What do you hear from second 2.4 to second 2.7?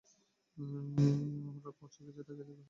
দেখো সামনে!